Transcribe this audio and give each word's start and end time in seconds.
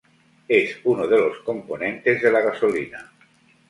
Es 0.47 0.79
uno 0.85 1.05
de 1.05 1.15
los 1.19 1.37
componentes 1.41 2.23
de 2.23 2.31
la 2.31 2.41
gasolina. 2.41 3.11